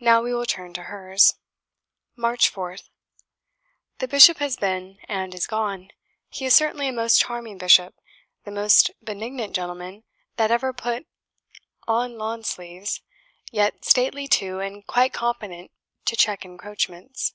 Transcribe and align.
Now 0.00 0.20
we 0.20 0.34
will 0.34 0.46
turn 0.46 0.72
to 0.74 0.82
hers. 0.90 1.34
"March 2.16 2.52
4th. 2.52 2.88
"The 3.98 4.08
Bishop 4.08 4.38
has 4.38 4.56
been, 4.56 4.98
and 5.08 5.32
is 5.32 5.46
gone. 5.46 5.92
He 6.28 6.44
is 6.44 6.56
certainly 6.56 6.88
a 6.88 6.92
most 6.92 7.20
charming 7.20 7.56
Bishop; 7.56 7.94
the 8.42 8.50
most 8.50 8.90
benignant 9.00 9.54
gentleman 9.54 10.02
that 10.38 10.50
ever 10.50 10.72
put 10.72 11.06
on 11.86 12.18
lawn 12.18 12.42
sleeves; 12.42 13.00
yet 13.52 13.84
stately 13.84 14.26
too, 14.26 14.58
and 14.58 14.84
quite 14.88 15.12
competent 15.12 15.70
to 16.06 16.16
check 16.16 16.44
encroachments. 16.44 17.34